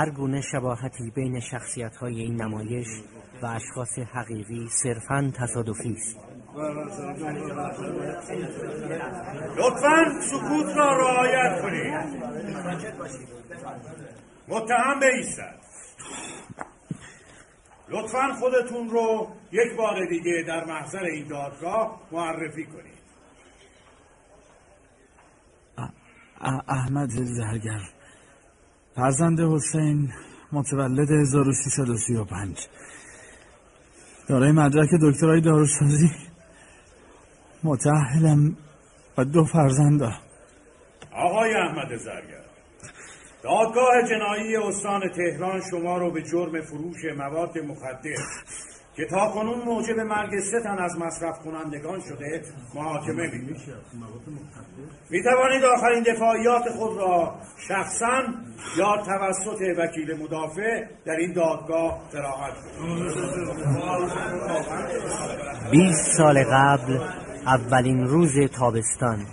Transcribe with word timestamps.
هر 0.00 0.10
گونه 0.10 0.40
شباهتی 0.40 1.10
بین 1.10 1.40
شخصیت 1.40 1.96
های 1.96 2.20
این 2.20 2.42
نمایش 2.42 2.86
و 3.42 3.46
اشخاص 3.46 3.98
حقیقی 3.98 4.68
صرفا 4.82 5.32
تصادفی 5.36 5.92
است. 5.92 6.16
لطفا 9.56 10.20
سکوت 10.20 10.76
را 10.76 10.98
رعایت 10.98 11.62
کنید. 11.62 11.94
متهم 14.48 15.00
بیستد 15.00 15.60
لطفا 17.88 18.34
خودتون 18.40 18.90
رو 18.90 19.28
یک 19.52 19.76
بار 19.76 20.06
دیگه 20.06 20.44
در 20.46 20.64
محضر 20.64 21.04
این 21.04 21.28
دادگاه 21.28 22.00
معرفی 22.12 22.64
کنید. 22.64 23.00
احمد 26.68 27.10
زرگر 27.10 27.99
فرزند 28.96 29.40
حسین 29.40 30.08
متولد 30.52 31.10
1335 31.10 32.66
دارای 34.28 34.52
مدرک 34.52 34.88
دکترای 35.02 35.40
داروسازی. 35.40 36.10
متأهلم 37.64 38.56
و 39.18 39.24
دو 39.24 39.44
فرزند. 39.44 40.02
آقای 41.12 41.54
احمد 41.54 41.96
زرگر 41.96 42.40
دادگاه 43.42 44.02
جنایی 44.10 44.56
استان 44.56 45.08
تهران 45.16 45.60
شما 45.70 45.98
رو 45.98 46.10
به 46.10 46.22
جرم 46.22 46.60
فروش 46.60 47.04
مواد 47.16 47.58
مخدر 47.58 48.16
که 48.96 49.06
تا 49.10 49.30
کنون 49.34 49.58
موجب 49.64 50.00
مرگ 50.00 50.30
سه 50.40 50.60
تن 50.60 50.78
از 50.78 50.98
مصرف 50.98 51.38
کنندگان 51.38 52.00
شده 52.00 52.42
محاکمه 52.74 53.30
می 53.30 53.56
می 55.10 55.22
توانید 55.22 55.64
آخرین 55.64 56.02
دفاعیات 56.02 56.68
خود 56.68 56.98
را 56.98 57.34
شخصا 57.68 58.22
یا 58.78 58.96
توسط 58.96 59.60
وکیل 59.78 60.22
مدافع 60.22 60.84
در 61.06 61.16
این 61.16 61.32
دادگاه 61.32 62.00
قرائت 62.12 62.54
کنید. 62.54 63.30
20 65.70 66.16
سال 66.16 66.44
قبل 66.44 66.98
اولین 67.46 68.06
روز 68.06 68.34
تابستان. 68.58 69.26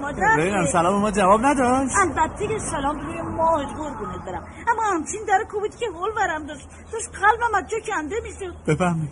مادر 0.00 0.36
ببینم 0.38 0.66
سلام 0.72 1.00
ما 1.00 1.10
جواب 1.10 1.40
نداشت؟ 1.46 1.92
البته 2.00 2.46
که 2.46 2.58
سلام 2.58 3.00
روی 3.00 3.22
ماه 3.22 3.66
قربونت 3.66 4.24
برم. 4.26 4.46
اما 4.68 4.82
همچین 4.82 5.20
در 5.28 5.44
کوبیدی 5.50 5.78
که 5.78 5.86
هول 5.86 6.14
برم 6.16 6.46
داشت. 6.46 6.68
داشت 6.92 7.08
قلبم 7.08 7.54
از 7.54 7.70
جا 7.70 7.76
کنده 7.86 8.16
می‌شد. 8.22 8.54
بفهمی 8.66 9.08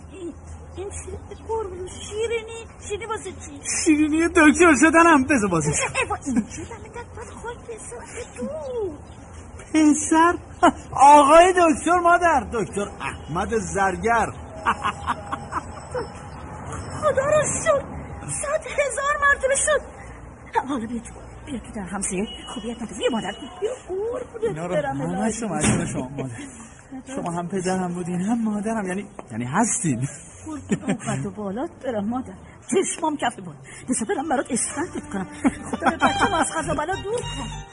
این 0.75 0.89
چه 0.89 1.45
قربون 1.47 1.87
شیرینی؟ 1.87 2.67
شیرینی 2.87 3.05
واسه 3.05 3.31
چی؟ 3.31 3.61
شیرینی 3.85 4.27
دکتر 4.27 4.75
شدنم. 4.81 5.23
بذار 5.23 5.49
بازش 5.49 5.73
پسر 9.73 10.35
آقای 10.91 11.53
دکتر 11.53 11.99
مادر. 11.99 12.47
دکتر 12.53 12.87
احمد 13.01 13.57
زرگر. 13.57 14.27
خدا 17.01 17.25
را 17.25 17.43
شد 17.65 17.83
صد 18.41 18.65
هزار 18.65 19.17
مرتبه 19.21 19.55
شد. 19.55 19.81
حالا 20.67 20.87
بیا 20.87 20.99
تو 20.99 21.13
بیا 21.45 21.59
تو 21.59 21.71
در 21.75 21.81
همسایه 21.81 22.25
خوبیت 22.53 22.81
نده 22.81 22.95
بیا 22.97 23.09
مادر 23.11 23.31
بیا 23.61 23.71
قربونت 23.87 24.71
برم 24.71 25.01
همه. 25.01 25.31
شما 25.31 25.55
مدیون 25.55 25.85
شما 25.85 26.09
مادر 26.09 26.35
شما 27.15 27.31
هم 27.31 27.47
پدرم 27.47 27.93
بودین 27.93 28.21
هم 28.21 28.43
مادرم 28.43 28.85
یعنی 28.87 29.05
یعنی 29.31 29.45
هستین 29.45 30.07
قربون 30.45 31.25
و 31.25 31.31
بالات 31.31 31.69
برم 31.85 32.09
مادر 32.09 32.33
چشمام 32.67 33.17
کف 33.17 33.35
بود 33.39 33.55
بسا 33.89 34.05
برم 34.05 34.29
برات 34.29 34.51
اسفندت 34.51 35.09
کنم 35.09 35.27
خدا 35.71 35.89
به 35.89 35.97
بچم 35.97 36.33
از 36.33 36.51
خزا 36.51 36.73
بلا 36.73 36.95
دور 36.95 37.21
کن 37.21 37.70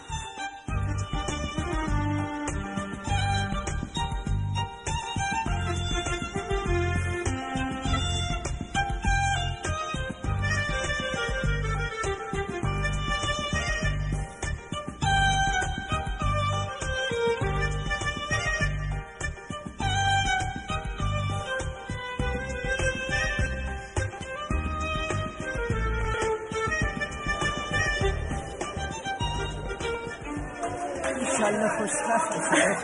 ایشالله 31.21 31.69
خوشبخت 31.69 32.29
بشه 32.29 32.77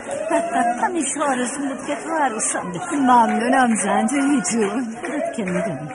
همیشه 0.83 1.19
آرزون 1.21 1.67
بود 1.67 1.87
که 1.87 1.95
تو 1.95 2.09
عروسم 2.21 2.71
ممنونم 2.93 3.75
زنجانی 3.75 4.41
جون. 4.51 4.95
که 5.35 5.43
می‌دونی. 5.43 5.89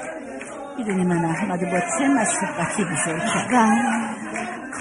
می‌دونی 0.79 1.05
من 1.05 1.25
احمد 1.25 1.61
با 1.61 1.81
چه 1.81 2.09
مشوقتی 2.09 2.85
بزرگ 2.85 3.23
کردم 3.35 4.11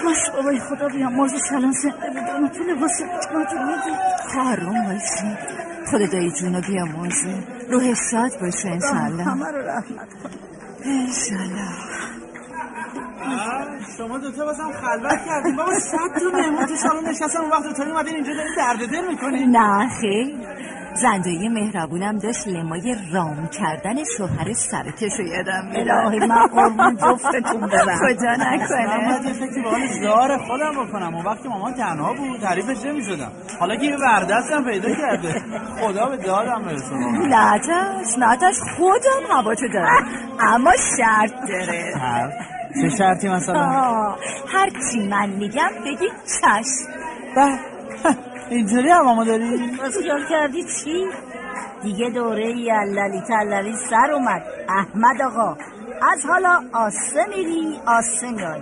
کاش 0.02 0.30
بابای 0.36 0.60
خدا 0.60 0.88
بیامرزش 0.88 1.52
الان 1.52 1.72
زنده 1.72 2.10
بود 2.10 2.30
اونو 2.34 2.48
تو 2.48 2.64
لباس 2.64 2.98
تاج 2.98 3.52
می‌دید 3.52 3.98
آروم 4.38 4.84
باشی. 4.84 5.36
خدا 5.90 6.06
دایی 6.12 6.30
جونو 6.30 6.60
بیامرزه. 6.60 7.44
روح 7.70 7.94
شاد 8.10 8.40
باشه 8.40 8.68
انشالله 8.68 9.24
همه 9.24 9.46
رو 9.50 9.66
رحمت 9.68 10.08
کن. 10.22 10.30
انشالله 10.84 11.68
شما 13.98 14.18
دوتا 14.18 14.44
بازم 14.44 14.72
خلوت 14.72 15.26
کردیم 15.26 15.56
بابا 15.56 15.72
صد 15.74 16.20
تا 16.20 16.38
مهمون 16.38 16.66
تو 16.66 16.76
سالن 16.76 17.08
نشستن 17.08 17.40
اون 17.40 17.50
وقت 17.50 17.62
دوتایی 17.62 17.90
اومدین 17.90 18.14
اینجا 18.14 18.34
دارین 18.34 18.54
درد 18.56 18.90
دل 18.90 19.08
می‌کنین. 19.08 19.56
نه 19.56 19.88
خیر. 20.00 20.36
زندایی 20.94 21.48
مهربونم 21.48 22.18
داشت 22.18 22.48
لمای 22.48 22.96
رام 23.12 23.48
کردن 23.48 23.94
شوهر 24.16 24.52
سرکش 24.52 25.12
رو 25.18 25.26
یادم 25.26 25.70
الهی 25.74 26.26
من 26.26 26.46
قربون 26.46 26.96
جفتتون 26.96 27.60
برم. 27.60 27.86
من 27.86 28.36
نکنه؟ 28.40 29.08
باید 29.08 29.24
یه 29.24 29.32
فکری 29.32 29.62
به 29.62 29.70
حال 29.70 29.86
زار 30.02 30.38
خودم 30.38 30.84
بکنم 30.84 31.14
اون 31.14 31.24
وقت 31.24 31.42
که 31.42 31.48
مامان 31.48 31.74
تنها 31.74 32.12
بود 32.14 32.40
تعریفش 32.40 32.84
نمی‌شدم 32.84 33.32
حالا 33.60 33.76
که 33.76 33.84
یه 33.84 33.96
بردستم 33.96 34.64
پیدا 34.64 34.94
کرده. 34.94 35.42
خدا 35.80 36.06
به 36.06 36.16
دادم 36.16 36.62
برسونه 36.62 37.28
نتش 37.28 38.18
نتش 38.18 38.54
خودم 38.76 39.36
هوا 39.36 39.54
تو 39.54 39.68
دارم. 39.68 40.06
اما 40.40 40.72
شرط 40.96 41.48
داره. 41.48 41.94
چه 42.82 42.96
شرطی 42.98 43.28
مثلا؟ 43.28 43.64
هر 44.48 44.70
چی 44.92 45.08
من 45.08 45.30
میگم 45.30 45.70
بگی 45.84 46.08
چشم. 46.40 46.92
به 47.34 47.58
اینجوری 48.50 48.90
هوامو 48.90 49.24
داری؟ 49.24 49.76
باز 49.78 49.98
خیال 50.02 50.24
کردی 50.30 50.62
چی؟ 50.62 51.06
دیگه 51.82 52.10
دوره 52.10 52.46
یللی 52.46 53.22
تللی 53.28 53.74
سر 53.90 54.10
اومد. 54.12 54.42
احمد 54.68 55.22
آقا 55.22 55.56
از 56.12 56.26
حالا 56.28 56.60
آسه 56.72 57.26
میری 57.36 57.80
آسه 57.86 58.30
میای. 58.30 58.60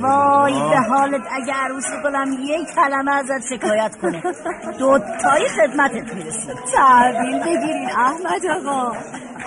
وای 0.00 0.52
به 0.70 0.76
حالت 0.76 1.22
اگه 1.32 1.52
عروس 1.54 1.84
گلم 2.04 2.32
یک 2.32 2.68
کلمه 2.74 3.14
ازت 3.14 3.46
شکایت 3.50 3.96
کنه. 4.02 4.22
دوتایی 4.78 5.48
خدمتت 5.48 6.14
می‌رسه 6.14 6.54
تحویل 6.74 7.38
بگیرین 7.38 7.88
احمد 7.90 8.46
آقا. 8.66 8.96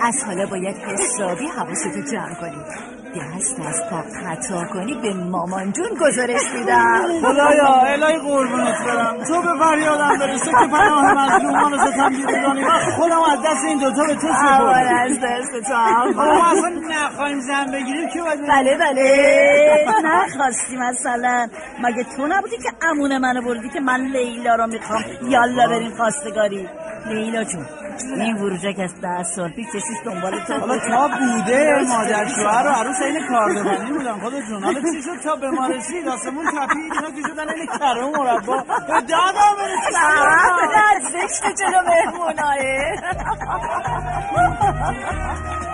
از 0.02 0.24
حالا 0.26 0.46
باید 0.46 0.76
حسابی 0.76 1.46
حواستو 1.46 2.00
جمع 2.12 2.34
کنی. 2.34 2.64
دست 3.16 3.60
از 3.60 3.90
پا 3.90 4.02
خطا 4.02 4.64
کنی 4.72 4.94
به 4.94 5.14
مامان 5.14 5.72
جون 5.72 5.88
گزارش 6.00 6.40
میدم 6.54 7.02
خدایا 7.22 7.74
الهی 7.74 8.18
قربونت 8.18 8.78
برم. 8.86 9.24
تو 9.24 9.42
به 9.42 9.64
فریادم 9.64 10.18
برسه 10.18 10.50
که 10.50 10.66
پناه 10.72 11.14
مظلومان 11.14 11.74
و 11.74 11.78
ستم 11.78 12.08
دیدگانی 12.08 12.64
من 12.64 12.78
خودم 12.96 13.20
از 13.32 13.38
دست 13.46 13.64
این 13.64 13.78
دوتا 13.78 14.04
به 14.06 14.14
تو 14.14 14.26
اول 14.26 14.72
سپردم 14.72 14.94
از 14.94 15.20
دست 15.22 15.68
تو. 15.68 15.74
حالا 16.16 16.34
ما 16.34 16.50
اصلا 16.50 16.68
نخواهیم 16.90 17.40
زن 17.40 17.72
بگیریم. 17.72 18.08
که 18.14 18.22
باید 18.22 18.40
بله 18.48 18.76
بله. 18.76 19.86
نخواستی 20.04 20.76
مثلا. 20.76 21.48
مگه 21.82 22.04
تو 22.16 22.26
نبودی 22.26 22.56
که 22.56 22.70
امون 22.82 23.18
منو 23.18 23.42
بردی 23.42 23.68
که 23.68 23.80
من 23.80 24.00
لیلا 24.00 24.54
رو 24.54 24.66
می‌خوام 24.66 25.02
یالا 25.22 25.66
بریم 25.66 25.90
خواستگاری؟ 25.96 26.68
لیلا 27.06 27.44
جون 27.44 27.66
این 28.20 28.36
ورجک 28.36 28.78
از 28.80 29.00
ده 29.00 29.22
سال 29.22 29.50
پیش 29.50 29.66
کشیش 29.66 29.98
دنبال 30.04 30.40
تو 30.46 30.52
حالا 30.54 30.78
تا 30.78 31.08
بوده 31.08 31.80
مادر 31.88 32.26
شوهر 32.28 32.66
و 32.66 32.70
عروس 32.70 32.99
این 33.02 33.28
کاردبانی 33.28 33.92
بودن 33.92 34.18
خودت 34.20 34.46
جون. 34.48 34.64
حالا 34.64 34.80
چی 34.80 35.02
شد؟ 35.02 35.22
تا 35.24 35.36
به 35.36 35.50
ما 35.50 35.66
رسید 35.66 36.08
آسمون 36.08 36.46
تپید 36.46 36.92
اینا 36.92 37.10
که 37.10 37.22
شدن 37.28 37.48
این 37.50 37.66
کره 37.66 38.04
و 38.04 38.10
مربا. 38.10 38.56
به 38.86 39.00
دادم 39.00 39.56
برسید 39.58 39.96
نه 40.76 41.00
زشت 41.10 41.42
جلو 41.58 41.82
مهمونایه؟ 41.86 43.00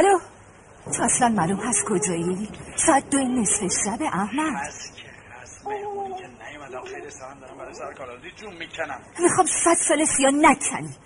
الو. 0.00 0.18
تو 0.96 1.02
اصلا 1.02 1.28
معلوم 1.28 1.60
هست 1.60 1.84
کجایی؟ 1.84 2.48
ساعت 2.76 3.10
دو 3.10 3.18
نصف 3.18 3.60
شب 3.84 4.02
احمد. 4.02 4.72
می‌خوام 9.18 9.46
صد 9.46 9.74
سال 9.88 10.04
سیا 10.04 10.30
نکنی. 10.30 10.96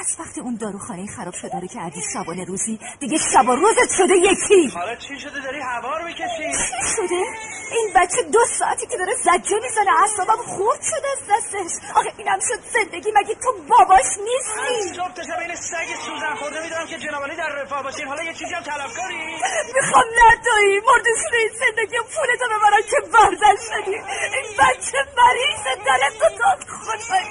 از 0.00 0.16
وقتی 0.20 0.40
اون 0.40 0.54
داروخانه 0.56 1.06
خراب 1.06 1.34
شده 1.34 1.60
رو 1.60 1.66
که 1.66 1.80
عدی 1.80 2.00
شبانه 2.12 2.44
روزی 2.44 2.78
دیگه 3.00 3.18
شب 3.18 3.48
و 3.48 3.54
روزت 3.54 3.90
شده 3.96 4.14
یکی. 4.16 4.68
حالا 4.74 4.94
چی 4.94 5.18
شده؟ 5.18 5.40
داری 5.42 5.60
هوا 5.60 5.98
رو 5.98 6.04
می‌کشی؟ 6.04 6.52
چی 6.52 6.96
شده؟ 6.96 7.24
این 7.70 7.92
بچه 7.94 8.22
دو 8.22 8.44
ساعتی 8.58 8.86
که 8.86 8.96
داره 8.96 9.14
زجه 9.14 9.56
می‌زنه 9.62 10.00
اعصابم 10.00 10.42
خورد 10.42 10.82
شده 10.82 11.08
از 11.12 11.18
دستش. 11.30 11.72
آخه 11.94 12.12
اینم 12.16 12.38
شد 12.38 12.60
زندگی 12.72 13.12
مگه 13.14 13.34
تو 13.34 13.52
باباش 13.68 14.04
نیستی؟ 14.04 14.94
صبح 14.96 15.12
تا 15.12 15.22
شب 15.22 15.38
این 15.40 15.56
سگ 15.56 15.94
سوزن 16.06 16.34
خورده 16.34 16.62
می‌دونم 16.62 16.86
که 16.86 16.98
جنابالی 16.98 17.36
در 17.36 17.48
رفاه 17.48 17.82
باشین 17.82 18.08
حالا 18.08 18.22
یه 18.22 18.34
چیزی 18.34 18.54
هم 18.54 18.62
طلب 18.62 18.90
کاری 18.96 19.36
می‌خوام 19.74 20.04
ندایی 20.22 20.80
مردشون 20.80 21.34
این 21.38 21.50
زندگی 21.58 21.98
و 21.98 22.02
پولتو 22.02 22.44
ببرن 22.54 22.82
که 22.82 23.00
بردن 23.12 23.56
شدی. 23.56 23.94
این 23.94 24.56
بچه 24.58 24.98
مریض 25.16 25.64
داره 25.86 26.10
تو 26.10 26.28
تا 26.38 26.56
خانم 26.84 27.24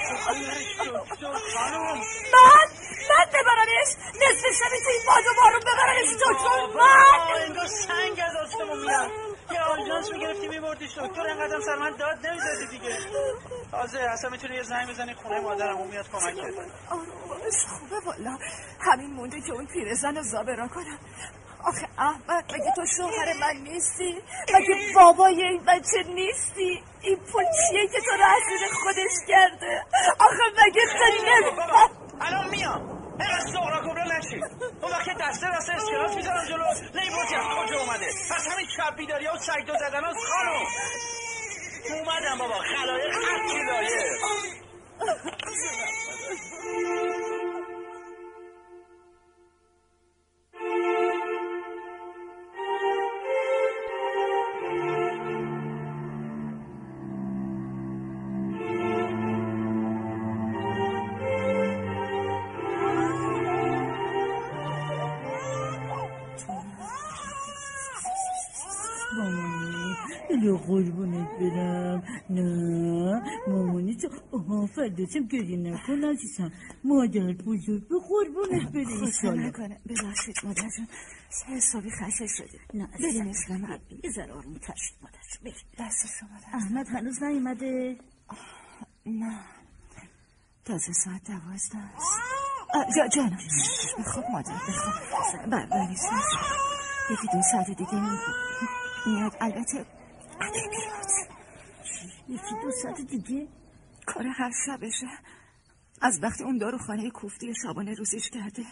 من 2.34 2.68
من 3.10 3.26
ببرنش 3.34 3.90
نصف 4.16 4.46
شبی 4.60 4.80
تو 4.84 4.90
این 4.90 5.02
باد 5.08 5.26
و 5.28 5.30
بارون 5.42 5.60
ببرنش. 5.60 6.10
دکتر 6.14 6.66
من 6.76 7.44
انگار 7.46 7.68
سنگ 7.68 8.22
از 8.28 8.36
آسمون 8.36 8.80
میاد 8.80 9.12
یه 9.52 9.62
آژانس 9.62 10.12
می‌گرفتی 10.12 10.48
میبردیش 10.68 10.98
دکتر 10.98 11.30
انقدرم 11.30 11.62
سر 11.62 11.76
من 11.76 11.90
داد 11.90 12.28
نمی‌زدی 12.28 12.68
دیگه. 12.68 12.98
تازه 13.72 14.00
اصلا 14.00 14.30
می‌تونی 14.30 14.56
یه 14.56 14.64
زنگ 14.64 14.90
بزنی 14.90 15.14
خونه 15.14 15.40
مادرم 15.40 15.78
اون 15.78 15.88
میاد 15.88 16.10
کمک 16.12 16.36
کنه 16.36 16.52
آرومش 16.90 17.66
خوبه 17.80 18.00
والا. 18.06 18.38
همین 18.80 19.14
مونده 19.14 19.42
که 19.42 19.52
اون 19.52 19.66
پیرزن 19.66 20.18
رو 20.18 20.24
زابرا 20.24 20.68
کنم. 20.68 21.00
آخه 21.64 21.88
احمد 21.98 22.44
مگه 22.54 22.74
تو 22.76 22.86
شوهر 22.98 23.34
من 23.42 23.62
نیستی؟ 23.64 24.22
مگه 24.54 24.94
بابای 24.96 25.44
این 25.44 25.64
بچه 25.64 26.04
نیستی؟ 26.04 26.84
این 27.02 27.18
پول 27.18 27.44
چیه 27.44 27.88
که 27.88 28.00
تو 28.00 28.12
رو 28.12 28.84
خودش 28.84 29.28
کرده؟ 29.28 29.84
آخه 30.20 30.44
مگه 30.66 30.82
خیلی 30.86 31.52
الان 32.22 32.50
میام. 32.50 32.97
اینقدر 33.20 33.52
سغرا 33.54 33.80
کبرا 33.88 34.04
نشی 34.04 34.42
اون 34.82 34.92
وقت 34.92 35.18
دسته 35.22 35.48
دسته 35.58 35.74
اسکلاس 35.74 36.16
می‌ذارم 36.16 36.46
جلو. 36.46 36.64
لیبوتی 36.94 37.36
از 37.36 37.46
کجا 37.46 37.80
اومده. 37.80 38.06
پس 38.32 38.48
همین 38.48 38.68
شب 38.78 38.96
بیداری 38.98 39.26
ها 39.26 39.34
و 39.36 39.38
سگدو 39.38 39.74
زدن 39.78 40.04
ها 40.04 40.14
خانم. 40.14 40.66
اومدم 42.00 42.38
بابا 42.40 42.56
خلایق 42.56 43.14
هرچی 43.14 43.64
لایه 43.68 44.18
برم 71.40 72.04
نه 72.30 73.22
مامانی 73.48 73.96
تو 73.96 74.10
آها 74.32 74.66
فرداشم 74.66 75.28
گریه 75.28 75.58
نکن 75.58 76.04
عزیزم 76.04 76.52
مادر 76.84 77.34
بزرگ 77.34 77.88
به 77.88 77.96
قربونت 78.10 78.72
بره 78.72 78.88
ایشالا 79.06 79.48
نکنه 79.48 79.80
ببخشید 79.90 80.36
مادر 80.44 80.62
جون 80.78 80.88
سه 81.30 81.46
حسابی 81.46 81.90
خشه 81.90 82.28
شده 82.28 82.60
نه 82.74 82.90
اسم 83.34 83.58
من 83.58 83.80
یه 84.04 84.12
ذره 84.12 84.34
آروم 84.34 84.54
تر 84.58 84.74
مادر 85.02 85.18
بریم. 85.42 85.54
دست 85.80 86.06
شما 86.20 86.30
احمد 86.60 86.88
هنوز 86.88 87.24
نیومده 87.24 87.98
نه 89.06 89.40
تازه 90.66 90.94
ساعت 90.94 91.22
دوازده 91.32 91.78
است 91.78 92.98
جا 92.98 93.08
جانم 93.08 93.38
بخواب 94.00 94.26
مادر 94.32 94.54
بخواب 94.54 95.50
بر 95.50 95.66
بریسش 95.66 96.10
یکی 97.12 97.28
دو 97.34 97.42
ساعت 97.52 97.68
دیگه 97.68 97.96
می- 97.96 98.18
میاد 99.16 99.32
البته 99.42 99.86
اگه 100.42 100.62
بیاد 100.72 101.27
یکی 102.30 102.56
دو 102.64 102.72
ساعت 102.72 103.02
دیگه 103.02 103.48
کار 104.06 104.28
هر 104.28 104.52
شبشه. 104.66 105.08
از 106.02 106.20
وقتی 106.24 106.44
اون 106.44 106.58
دارو 106.58 106.78
خانه 106.78 107.10
کوفتی 107.10 107.54
شبانه 107.64 107.94
روزیش 107.94 108.30
کرده. 108.30 108.66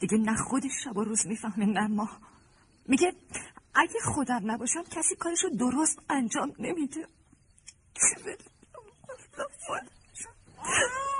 دیگه 0.00 0.18
نه 0.18 0.36
خودش 0.36 0.70
شب 0.84 0.96
و 0.96 1.04
روز 1.04 1.26
می‌فهمه 1.26 1.66
نه 1.66 1.86
ما. 1.86 2.08
میگه 2.88 3.12
اگه 3.74 4.00
خودم 4.14 4.50
نباشم 4.50 4.82
کسی 4.82 5.16
کارشو 5.16 5.48
درست 5.48 5.98
انجام 6.10 6.52
نمیده؟ 6.58 7.06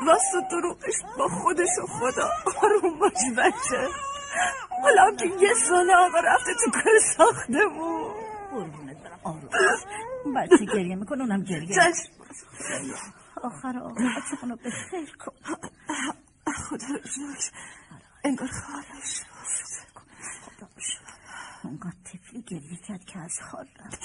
راست 0.07 0.35
و 0.35 0.41
دروغش 0.51 0.95
با 1.19 1.29
خودش 1.29 1.79
و 1.83 1.87
خدا. 1.87 2.31
آروم 2.63 2.99
باش 2.99 3.13
بچه. 3.39 3.89
حالا 4.83 5.17
که 5.17 5.27
یه 5.41 5.55
سال 5.69 5.91
آقا 5.91 6.19
رفته 6.19 6.55
تو 6.65 6.71
کار 6.71 6.99
قربونت 8.51 8.97
برم. 8.97 9.21
آروم. 9.25 9.49
بچه 10.37 10.65
گریه 10.65 10.97
می‌کنه 10.97 11.21
اونم 11.21 11.45
گریه. 11.45 11.77
آخر 13.43 13.79
آقابت 13.79 14.43
اونو 14.43 14.57
به 14.57 14.71
خیر 14.71 15.17
کن. 15.17 15.33
خدا 16.55 16.87
رو 16.87 17.01
شکر. 17.05 17.51
انگار 18.25 18.49
شد 18.49 18.57
خدا 20.43 20.69
اونقدر 21.65 21.97
تفلی 22.05 22.43
گریه 22.43 22.77
کرد 22.77 23.05
که 23.05 23.19
از 23.19 23.41
خواب 23.51 23.67
رفت. 23.81 24.01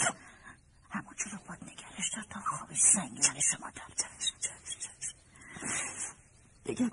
همون 0.92 1.14
رو 1.32 1.38
باد 1.48 1.58
نگرش 1.64 2.10
دار 2.16 2.26
تا 2.30 2.40
خوابش 2.40 2.80
سنگین 2.94 3.42
شما 3.52 3.70
دار 3.76 3.86
دیگه 6.64 6.92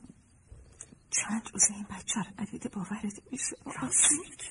چند 1.11 1.51
روز 1.53 1.71
این 1.71 1.87
بچه 1.91 2.21
رو 2.21 2.43
ندیده 2.43 2.69
باورت 2.69 3.21
میشه؟ 3.31 3.57
راست 3.67 4.11
میگی 4.11 4.49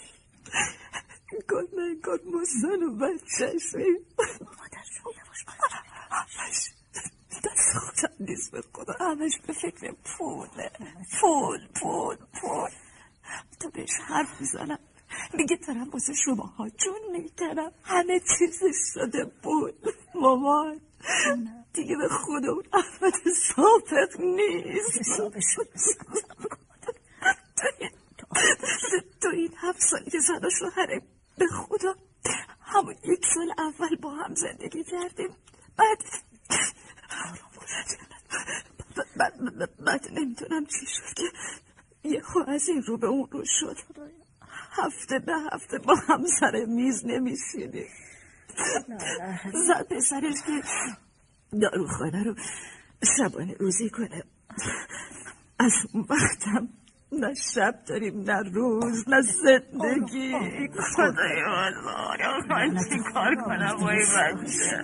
انگار 1.34 1.64
نه 1.78 1.82
انگار 1.82 2.20
ما 2.26 2.44
زن 2.62 2.84
و 2.84 2.96
بچهشیم 2.96 4.00
مادر 4.42 4.84
جون 4.94 5.14
یواش 5.18 5.44
باش 5.48 5.72
همش 6.12 6.74
دست 7.44 7.78
خودم 7.78 8.11
نیست 8.22 8.52
به 8.52 8.64
خدا. 8.74 8.94
همش 9.00 9.40
به 9.48 9.54
فکر 9.54 9.92
پوله. 9.92 10.72
پول 11.22 11.68
پول 11.82 12.18
پول. 12.42 12.70
تا 13.60 13.70
بهش 13.70 13.92
حرف 14.08 14.42
می‌زنم. 14.42 14.80
میگه 15.34 15.56
دارم 15.56 15.90
واسه 15.90 16.14
شما 16.14 16.44
ها 16.44 16.70
جون 16.70 17.12
می‌کنم 17.12 17.72
همه 17.84 18.20
چیزش 18.20 18.76
شده 18.94 19.26
پول. 19.44 19.72
مامان 20.16 20.82
دیگه 21.74 21.96
به 21.98 22.08
خدا 22.10 22.52
اون 22.52 22.64
احمد 22.74 23.14
سابق 23.56 24.20
نیست. 24.20 25.22
تو 27.62 27.68
این 27.80 27.92
تو 29.22 29.28
این 29.34 29.54
هفت 29.58 29.80
سالی 29.80 30.12
که 30.12 30.20
زن 30.20 30.46
و 30.46 30.50
شوهره 30.60 31.02
به 31.38 31.48
خدا 31.48 31.96
همون 32.62 32.96
یک 33.04 33.26
سال 33.34 33.54
اول 33.58 33.96
با 33.96 34.10
هم 34.10 34.36
زندگی 34.36 34.84
کردیم. 34.84 35.36
بعد 35.78 35.98
بعد, 39.86 40.02
نمی‌دونم 40.12 40.66
چی 40.66 40.86
شد 40.86 41.14
که 41.18 41.24
یه 42.10 42.22
خو 42.22 42.40
از 42.48 42.70
این 42.70 42.84
رو 42.84 42.98
به 42.98 43.08
اون 43.08 43.28
رو 43.32 43.44
شد. 43.46 43.78
هفته 44.72 45.20
به 45.20 45.34
هفته 45.52 45.78
با 45.78 45.96
هم 45.96 46.26
سر 46.40 46.66
میز 46.68 47.06
نمیشینیم 47.06 47.88
زد 49.68 49.88
پسرش 49.90 50.36
که 50.46 50.64
داروخانه 51.62 52.24
رو 52.24 52.36
شبانه 53.18 53.54
روزی 53.60 53.90
کنه. 53.90 54.24
از 55.60 55.74
اون 55.94 56.06
وقتم 56.10 56.70
نه 57.12 57.34
شب 57.54 57.76
داریم 57.88 58.22
نه 58.22 58.42
روز 58.54 59.10
نه 59.10 59.22
زندگی. 59.22 60.34
خدای 60.96 61.42
الله 61.48 62.48
من 62.50 62.78
چی 62.90 63.00
کار 63.14 63.36
کنم 63.36 63.78
با 63.82 63.90
این 63.90 64.06
بچه 64.18 64.82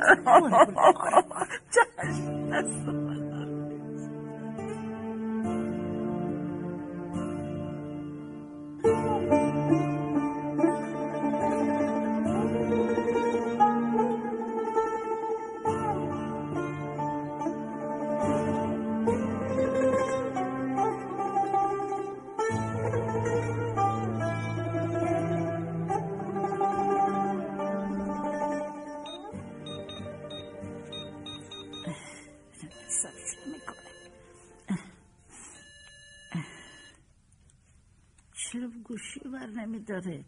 بر 39.77 39.96
نمیداره 39.96 40.24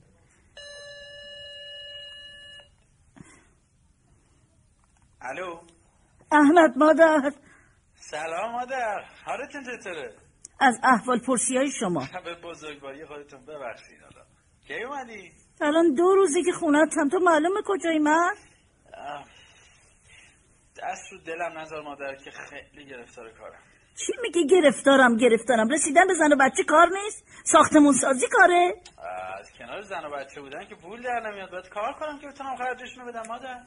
الو. 5.22 5.62
احمد 6.32 6.78
مادر. 6.78 7.32
سلام 7.96 8.52
مادر. 8.52 9.06
حالتون 9.26 9.64
چطوره؟ 9.64 10.16
از 10.60 10.80
احوال 10.84 11.20
پرسی 11.20 11.58
های 11.58 11.72
شما. 11.72 12.08
به 12.26 12.36
بزرگواری 12.36 13.06
خودتون 13.06 13.46
ببخشید 13.46 14.02
حالا. 14.02 14.26
کی 14.68 14.84
اومدی؟ 14.84 15.32
الان 15.62 15.94
دو 15.94 16.16
روزی 16.16 16.44
که 16.44 16.52
خونتم 16.52 17.10
تو 17.10 17.20
معلومه 17.20 17.62
کجای 17.66 18.00
من. 18.00 18.36
دست 20.84 21.12
رو 21.12 21.18
دلم 21.18 21.58
نظر 21.58 21.82
مادر 21.82 22.16
که 22.16 22.32
خیلی 22.32 22.86
گرفتار 22.90 23.30
کارم. 23.30 23.60
چی 23.96 24.14
میگی 24.22 24.48
گرفتارم 24.48 25.18
گرفتارم؟ 25.18 25.70
رسیدن 25.70 26.08
به 26.08 26.14
زن 26.14 26.34
و 26.34 26.36
بچه 26.36 26.64
کار 26.64 26.88
نیست؟ 27.04 27.26
ساختمون 27.44 27.94
سازی 27.94 28.28
کاره؟ 28.32 28.74
از 29.40 29.52
کنار 29.60 29.82
زن 29.82 30.06
و 30.06 30.10
بچه 30.10 30.42
بودن 30.42 30.66
که 30.66 30.76
پول 30.76 31.02
در 31.04 31.20
نمیاد. 31.30 31.52
باید 31.52 31.70
کار 31.70 31.94
کنم 31.94 32.20
که 32.20 32.28
بتونم 32.28 32.56
خرجشونو 32.56 33.06
بدم 33.06 33.24
مادر. 33.28 33.60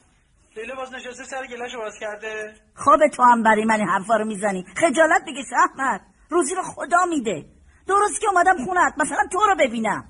لیلا 0.55 0.75
باز 0.75 0.93
نشسته 0.93 1.23
سر 1.23 1.47
گلاشو 1.47 1.77
باز 1.77 1.99
کرده. 1.99 2.53
خواب 2.75 3.07
تو 3.07 3.23
هم 3.23 3.43
برای 3.43 3.65
من 3.65 3.81
حرفا 3.81 4.15
رو 4.17 4.25
می‌زنی. 4.25 4.65
خجالت 4.77 5.21
بکش 5.21 5.45
احمد 5.53 6.01
روزی 6.29 6.55
رو 6.55 6.61
خدا 6.63 7.05
میده. 7.05 7.45
روز 7.87 8.19
که 8.19 8.27
اومدم 8.29 8.65
خونت 8.65 8.93
مثلا 8.97 9.27
تو 9.31 9.39
رو 9.39 9.55
ببینم. 9.59 10.09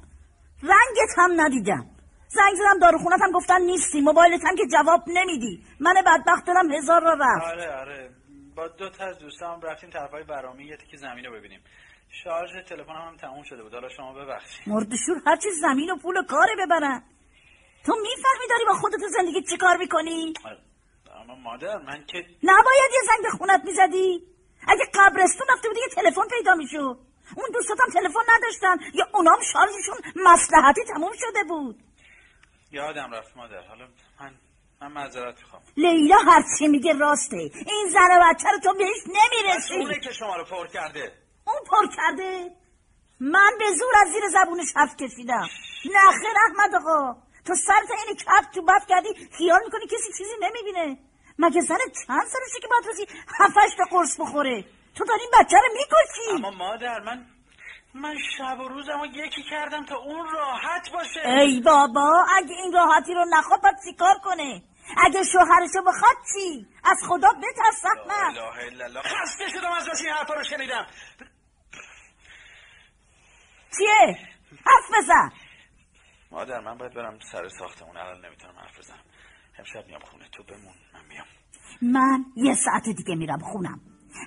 رنگت 0.64 1.18
هم 1.18 1.42
ندیدم. 1.42 1.93
زنگ 2.34 2.56
زدم 2.56 2.80
داروخونت 2.80 3.22
هم 3.22 3.32
گفتن 3.32 3.62
نیستی. 3.62 4.02
موبایلت 4.02 4.42
هم 4.46 4.56
که 4.56 4.64
جواب 4.72 5.04
نمیدی. 5.08 5.64
من 5.80 5.94
بدبخت 6.06 6.46
دلم 6.46 6.72
هزار 6.72 7.02
را 7.02 7.14
رفت. 7.14 7.46
آره 7.46 7.80
آره. 7.80 8.10
با 8.56 8.68
دو 8.68 8.90
تا 8.90 9.06
از 9.06 9.20
دوستام 9.20 9.62
رفتیم 9.62 9.90
طرفای 9.90 10.24
برامی 10.24 10.66
یه 10.66 10.78
تیکه 10.78 10.98
زمین 10.98 11.26
رو 11.26 11.34
ببینیم. 11.34 11.62
شارژ 12.24 12.52
تلفنم 12.70 13.08
هم 13.08 13.18
تموم 13.18 13.44
شده 13.44 13.64
بود. 13.64 13.74
حالا 13.74 13.90
شما 13.90 14.14
ببخشید. 14.14 14.70
مردشور 14.70 15.22
هرچی 15.26 15.50
زمین 15.62 15.90
و 15.92 15.96
پول 15.98 16.18
و 16.18 16.24
کاره 16.24 16.56
ببرن. 16.66 17.04
تو 17.86 17.94
می‌فهمی 18.02 18.48
داری 18.50 18.66
با 18.68 18.74
خودت 18.74 18.98
زندگی 19.18 19.42
چی 19.50 19.58
کار 19.58 19.78
می‌کنی؟ 19.78 20.34
اما 21.22 21.36
مادر 21.36 21.78
من 21.78 22.06
که 22.08 22.18
نباید 22.44 22.92
یه 22.94 23.02
زنگ 23.08 23.24
به 23.24 23.30
خونت 23.30 23.62
می‌زدی. 23.66 24.24
اگه 24.68 24.84
قبرستون 24.94 25.48
رفته 25.54 25.68
بودی 25.68 25.80
یه 25.80 25.96
تلفن 25.96 26.28
پیدا 26.38 26.56
می‌شد. 26.56 26.98
اون 27.36 27.48
دوستاتم 27.54 27.86
تلفن 27.94 28.20
نداشتن. 28.36 28.78
یا 28.94 29.06
اونام 29.14 29.40
شارژشون 29.54 29.98
مسلحتی 30.16 30.82
تموم 30.94 31.12
شده 31.14 31.44
بود. 31.48 31.76
یادم 32.74 33.12
رفت 33.14 33.38
مادر 33.38 33.68
حالا 33.68 33.88
من 34.20 34.34
من 34.82 34.92
معذرت 34.92 35.40
می‌خوام. 35.40 35.62
لیلا 35.78 36.18
هرچی 36.18 36.68
میگه 36.68 36.94
راسته. 36.94 37.38
این 37.38 37.90
زن 37.94 38.18
و 38.18 38.24
بچه 38.30 38.50
رو 38.50 38.60
تو 38.60 38.74
بهش 38.74 38.98
اونه 39.08 39.20
نمی‌رسی. 39.44 40.00
که 40.00 40.14
شما 40.14 40.36
رو 40.36 40.44
پر 40.44 40.68
کرده. 40.68 41.12
اون 41.48 41.60
پر 41.70 41.96
کرده؟ 41.96 42.52
من 43.20 43.52
به 43.60 43.66
زور 43.80 43.94
از 44.02 44.08
زیر 44.12 44.24
زبونش 44.30 44.68
حرف 44.76 44.96
کشیدم. 44.96 45.48
نه 45.86 46.12
خیر 46.22 46.36
احمد 46.48 46.76
آقا. 46.76 47.16
تو 47.46 47.56
سرت 47.56 47.92
این 48.08 48.16
کپ 48.16 48.52
تو 48.54 48.62
بف 48.62 48.88
کردی 48.90 49.10
خیال 49.38 49.60
می‌کنی 49.66 49.86
کسی 49.86 50.14
چیزی 50.18 50.34
نمی‌بینه؟ 50.42 50.98
مگه 51.40 51.62
زن 51.62 51.78
چند 52.08 52.28
سالشه 52.28 52.60
که 52.62 52.68
باید 52.68 52.86
روزی 52.86 53.06
هفتش 53.40 53.76
تا 53.78 53.84
قرص 53.98 54.20
بخوره؟ 54.20 54.66
تو 54.96 55.06
داری 55.06 55.22
این 55.22 55.32
بچه 55.40 55.58
رو 55.58 55.70
می‌کشی. 55.74 56.46
اما 56.46 56.52
مادر 56.52 57.00
من 57.00 57.26
من 57.96 58.16
شب 58.38 58.60
و 58.60 58.68
روزم 58.68 59.00
رو 59.00 59.06
یکی 59.06 59.44
کردم 59.44 59.86
تا 59.86 59.96
اون 59.96 60.30
راحت 60.30 60.92
باشه. 60.94 61.30
ای 61.30 61.62
بابا 61.62 62.26
اگه 62.38 62.56
این 62.64 62.74
راحتی 62.74 63.14
رو 63.14 63.26
نخواد 63.30 63.62
باید 63.62 63.76
چیکار 63.86 64.16
کنه؟ 64.24 64.64
اگه 64.98 65.24
شوهرشو 65.24 65.82
بخواد 65.88 66.16
چی؟ 66.34 66.68
از 66.84 66.98
خدا 67.08 67.28
بترس 67.28 67.86
لا 67.86 68.14
احمد 68.14 68.38
اله 68.38 68.66
الا 68.66 68.86
الله. 68.86 69.02
خسته 69.02 69.50
شدم 69.50 69.72
از 69.72 70.02
این 70.02 70.14
حرفا 70.14 70.34
رو 70.34 70.44
شنیدم. 70.44 70.86
چیه؟ 73.78 74.18
حرف 74.52 74.98
بزن. 74.98 75.32
مادر 76.32 76.60
من 76.60 76.78
باید 76.78 76.94
برم 76.94 77.20
سر 77.32 77.50
ساختمون. 77.50 77.98
الان 77.98 78.26
نمی‌تونم 78.26 78.54
حرف 78.60 78.80
بزنم. 78.80 79.04
امشب 79.60 79.88
میام 79.88 80.02
خونه. 80.02 80.30
تو 80.32 80.44
بمون. 80.44 80.76
من 80.94 81.06
میام. 81.10 81.26
من 81.82 82.26
یه 82.36 82.56
ساعت 82.56 82.84
دیگه 82.84 83.16
میرم 83.16 83.40
خونم. 83.40 83.82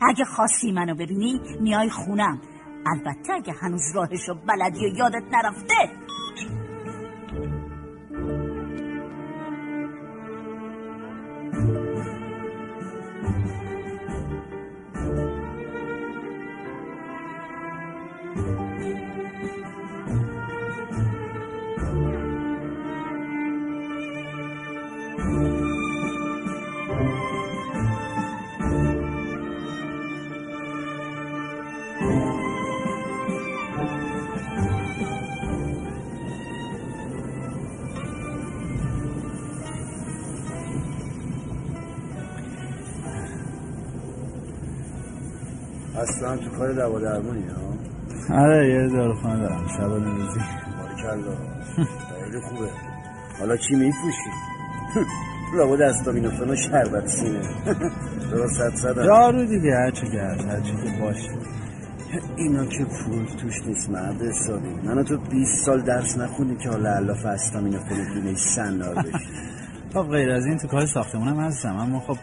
اگه 0.08 0.24
خواستی 0.24 0.72
منو 0.72 0.94
ببینی 0.94 1.40
میای 1.60 1.90
خونم. 1.90 2.40
البته 2.86 3.32
اگه 3.32 3.52
هنوز 3.52 3.96
راهشو 3.96 4.34
بلدی 4.34 4.86
و 4.86 4.88
یادت 4.88 5.22
نرفته 5.32 5.90
اصلا 46.08 46.36
تو 46.36 46.50
کار 46.50 46.72
دوا 46.72 46.98
درمونی 47.00 47.44
ها؟ 47.48 48.36
آره 48.42 48.68
یه 48.68 48.88
داروخانه 48.88 49.40
دارم 49.40 49.68
شبانه 49.78 50.10
روزی 50.10 50.40
باریکلا 50.78 51.36
خیلی 52.24 52.40
خوبه. 52.40 52.68
حالا 53.38 53.56
چی 53.56 53.74
میفروشی؟ 53.74 54.30
لابد 55.56 55.82
استامینوفن 55.82 56.50
و 56.50 56.56
شربت 56.56 57.06
سینه. 57.06 57.40
درست 58.30 58.60
حد 58.60 58.74
زدم 58.74 59.02
دارو 59.02 59.44
دیگه 59.44 59.76
هرچی 59.76 60.06
گرد 60.10 60.40
هرچی 60.44 60.72
که 60.72 61.00
باشه 61.00 61.30
اینا 62.36 62.64
که 62.66 62.84
پول 62.84 63.26
توش 63.40 63.66
نیست 63.66 63.90
مرد 63.90 64.22
حسابی. 64.22 64.68
من 64.84 64.98
و 64.98 65.02
تو 65.02 65.18
20 65.18 65.64
سال 65.66 65.82
درس 65.82 66.18
نخونی 66.18 66.56
که 66.56 66.68
حالا 66.68 66.90
علاف 66.94 67.26
استامینوفن 67.26 68.14
دونه 68.14 68.34
سنار 68.34 68.94
بشی. 68.94 69.26
خب 69.94 70.02
غیر 70.02 70.30
از 70.30 70.46
این 70.46 70.58
تو 70.58 70.68
کار 70.68 70.86
ساختمونم 70.86 71.40
هستم 71.40 71.76
اما 71.76 72.00
خب 72.00 72.16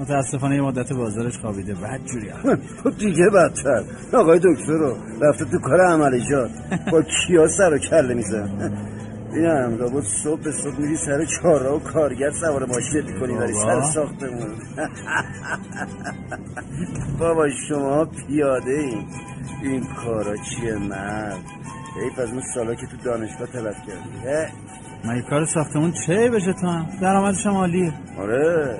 متاسفانه 0.00 0.54
یه 0.56 0.62
مدت 0.62 0.92
بازارش 0.92 1.38
خوابیده 1.38 1.74
بعد 1.74 2.04
جوری 2.04 2.28
هم. 2.28 2.58
خب 2.84 2.98
دیگه 2.98 3.30
بدتر. 3.30 3.84
آقای 4.12 4.38
دکتر 4.38 4.72
رو 4.72 4.96
رفته 5.20 5.44
تو 5.44 5.58
کار 5.58 5.80
عملیات 5.80 6.50
با 6.92 7.02
کیا 7.02 7.48
سر 7.48 7.74
و 7.74 7.78
کله 7.78 8.14
میزن 8.14 8.72
اینم 9.34 9.76
لابد 9.78 10.02
صبح 10.24 10.40
به 10.40 10.52
صبح 10.52 10.80
میری 10.80 10.96
سر 10.96 11.24
چهارراه 11.24 11.76
و 11.76 11.78
کارگر 11.78 12.30
سوار 12.30 12.66
ماشین 12.66 13.02
می‌کنی 13.12 13.34
بری 13.34 13.54
سر. 13.54 13.82
ساختمون. 13.82 14.54
بابا 17.18 17.48
شما 17.68 18.04
پیاده 18.04 18.70
این 18.70 19.04
این 19.62 19.84
کارا 20.04 20.36
چیه 20.36 20.74
مرد؟ 20.74 21.38
حیف 22.02 22.18
از 22.18 22.30
اون 22.30 22.42
سالا 22.54 22.74
که 22.74 22.86
تو 22.86 22.96
دانشگاه 23.04 23.46
تلف 23.46 23.76
کردی 23.86 24.52
مگه 25.04 25.22
کار 25.30 25.44
ساختمون 25.44 25.92
چه 26.06 26.30
بشه 26.30 26.52
تو 26.52 26.66
هم؟ 26.66 26.86
درآمدش 27.00 27.46
هم 27.46 27.54
عالیه. 27.54 27.92
آره. 28.18 28.78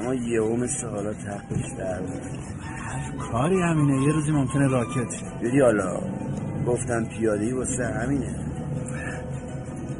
اما 0.00 0.14
یه 0.14 0.40
مثل 0.40 0.86
حالا 0.86 1.12
در. 1.12 2.00
هر 2.60 3.12
کاری 3.32 3.62
همینه. 3.62 4.02
یه 4.06 4.12
روزی 4.12 4.32
ممکنه 4.32 4.66
راکت. 4.66 5.10
شه. 5.10 5.38
دیدی 5.42 5.60
حالا؟ 5.60 6.00
گفتم 6.66 7.04
پیادهی 7.04 7.52
واسه 7.52 7.86
همینه. 7.86 8.34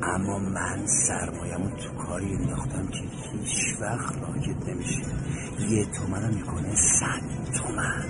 اما 0.03 0.39
من 0.39 0.87
سرمایه‌مو 0.87 1.71
تو 1.71 2.05
کاری 2.07 2.35
انداختم 2.35 2.87
که 2.87 2.99
هیچ 3.33 3.81
وقت 3.81 4.15
راکت 4.15 4.69
نمیشه. 4.69 5.03
یه 5.71 5.85
تومن 5.85 6.35
می‌کنه 6.35 6.75
صد 6.75 7.23
تومن. 7.59 8.05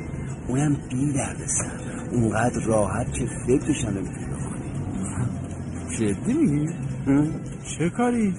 اونم 0.49 0.77
بی 0.91 1.13
درد 1.13 1.47
سر 1.47 2.11
اونقدر 2.13 2.61
راحت 2.67 3.13
که 3.13 3.27
فکرش 3.47 3.85
هم 3.85 3.91
نمی‌تونی 3.91 4.27
بکنی 4.27 4.71
جدی 5.99 6.33
میگی؟ 6.33 6.73
چه 7.79 7.91
کاری؟ 7.91 8.35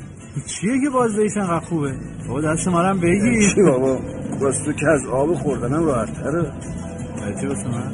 چیه 0.46 0.82
که 0.82 0.90
بازدهیش 0.90 1.38
انقدر 1.38 1.66
خوبه؟ 1.66 1.96
بابا 2.28 2.42
دست 2.42 2.68
ما 2.68 2.82
هم 2.82 3.00
بگی 3.00 3.50
چی 3.56 3.62
بابا؟ 3.62 4.00
واسه 4.40 4.66
تو 4.66 4.74
که 4.74 4.88
از 4.88 5.06
آب 5.06 5.34
خوردنم 5.34 5.86
راحت 5.86 6.14
تره 6.14 6.52
چی 7.42 7.48
واسه 7.48 7.68
من؟ 7.68 7.94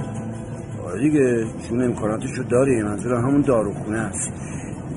آره 0.86 1.02
دیگه 1.02 1.46
چون 1.70 1.84
امکاناتشو 1.84 2.44
داری 2.44 2.84
منظور 2.84 3.14
همون 3.14 3.42
داروخونه 3.42 3.98
است. 3.98 4.32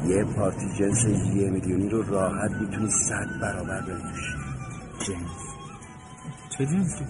یه 0.08 0.24
پارتی 0.24 0.66
جنس 0.78 1.04
یه 1.34 1.50
میلیونی 1.50 1.88
رو 1.88 2.02
راحت 2.02 2.50
می‌تونی 2.60 2.90
صد 3.08 3.26
برابر 3.42 3.80
بفروشی. 3.80 4.36
جنس. 5.06 5.40
چه 6.58 6.66
جنسی؟ 6.66 7.04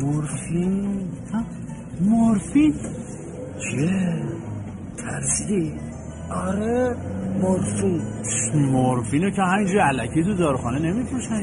مورفین. 0.00 1.08
ها؟ 1.32 1.44
مورفین؟ 2.00 2.74
چیه؟ 3.58 4.22
ترسیدی؟ 4.96 5.72
آره 6.30 6.96
مورفین. 7.40 8.02
مورفینو 8.54 9.30
که 9.30 9.42
همینجوری 9.42 9.78
علکی 9.78 10.24
تو 10.24 10.34
داروخانه 10.34 10.78
نمیفروشن 10.78 11.42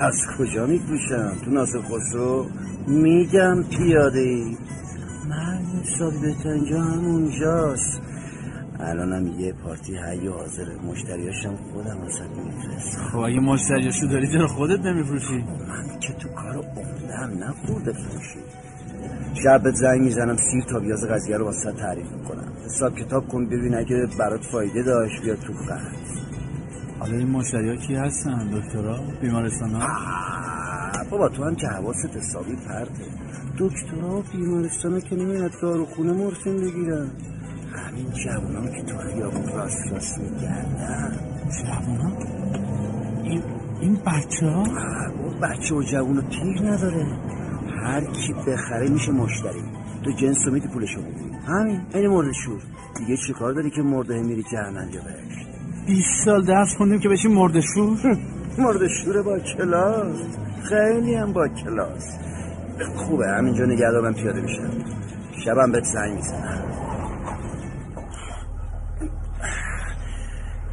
از 0.00 0.14
کجا 0.38 0.66
میپوشم 0.66 1.32
تو 1.44 1.50
ناصر 1.50 1.78
خسرو 1.82 2.46
میگم 2.86 3.62
پیاده 3.62 4.18
ای. 4.20 4.56
من 5.28 5.58
حسابی 5.82 6.18
بهتر 6.18 6.48
اینجا 6.48 6.80
همونجاست. 6.80 8.00
الانم 8.80 9.40
یه 9.40 9.52
پارتی 9.52 9.96
و 10.28 10.32
حاضره 10.32 10.76
مشتریاشم 10.86 11.56
خودم 11.72 12.00
واسه 12.00 12.22
میفرستم. 12.44 13.02
خب 13.12 13.18
اگه 13.18 13.40
مشتریاشو 13.40 14.06
داری 14.06 14.32
چرا 14.32 14.46
خودت 14.46 14.80
نمیفروشی؟ 14.80 15.44
من 15.68 15.98
که 16.00 16.12
تو 16.12 16.28
کار 16.28 16.56
عمدم 16.56 17.44
نه 17.44 17.54
خورده 17.66 17.92
فروشی. 17.92 18.38
شب 19.44 19.62
بهت 19.62 19.74
زنگ 19.74 20.00
می‌زنم 20.00 20.36
سیر 20.36 20.64
تا 20.64 20.78
بیاز 20.78 21.04
قضیه 21.04 21.36
رو 21.36 21.44
واسه 21.44 21.72
تعریف 21.72 22.06
می‌کنم. 22.12 22.52
حساب 22.64 22.94
کتاب 22.94 23.28
کن 23.28 23.46
ببین 23.46 23.74
اگه 23.74 24.08
برات 24.18 24.44
فایده 24.52 24.82
داشت 24.82 25.22
بیا 25.22 25.34
تو 25.34 25.52
خط. 25.52 25.80
حالا 26.98 27.16
این 27.16 27.28
مشتری 27.28 27.68
ها 27.68 27.76
کی 27.76 27.94
هستن؟ 27.94 28.50
دکترا؟ 28.52 29.00
بیمارستان 29.20 29.70
ها 29.70 29.88
بابا 31.10 31.28
تو 31.28 31.44
هم 31.44 31.54
که 31.54 31.66
حواست 31.66 32.16
حسابی 32.16 32.56
پرته 32.56 33.04
دکترها 33.58 34.18
و 34.18 34.22
بیمارستان 34.32 35.00
که 35.00 35.16
نمیاد 35.16 35.50
داروخونه 35.62 36.12
مرفین 36.12 36.56
بگیرن. 36.56 37.10
همین 37.72 38.10
جوونا 38.10 38.70
که 38.70 38.82
تو 38.82 38.98
خیابون 38.98 39.48
راست 39.54 39.92
راست 39.92 40.18
میگردن. 40.18 41.16
جوونا 41.62 42.12
این 43.24 43.42
این 43.80 43.98
بچه 44.06 44.46
ها 44.46 44.64
بچه 45.42 45.74
و 45.74 45.82
جوون 45.82 46.18
و 46.18 46.22
پیر 46.22 46.62
نداره. 46.72 47.06
هر 47.84 48.04
کی 48.04 48.32
بخره 48.32 48.88
میشه 48.88 49.12
مشتری. 49.12 49.62
تو 50.04 50.12
جنس 50.12 50.46
رو 50.46 50.52
میدی 50.52 50.68
پولشو 50.68 51.00
همین 51.46 51.80
این 51.94 52.06
مرد 52.06 52.32
شور. 52.32 52.62
دیگه 52.98 53.16
چی 53.16 53.32
کار 53.32 53.52
داری 53.52 53.70
که 53.70 53.82
مرده 53.82 54.22
میری 54.22 54.42
جهنم 54.42 54.88
یا 54.92 55.00
بهشت 55.00 55.46
20 55.86 56.24
سال 56.24 56.44
درس 56.46 56.76
خوندیم 56.76 57.00
که 57.00 57.08
بشیم 57.08 57.32
مردشور 57.32 57.98
مرد 58.58 58.88
شور 58.88 59.22
با 59.22 59.38
کلاس. 59.38 60.16
خیلی 60.62 61.14
هم 61.14 61.32
با 61.32 61.48
کلاس. 61.48 62.18
خوبه 62.96 63.28
همینجا 63.28 63.64
نگه 63.64 63.90
من 63.90 64.14
پیاده 64.14 64.40
میشم. 64.40 64.70
شبم 65.44 65.72
بهت 65.72 65.84
زنگ 65.84 66.14
می‌زنم. 66.14 66.64